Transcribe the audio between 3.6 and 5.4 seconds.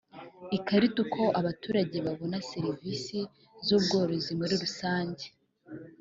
z ubworozi muri rusange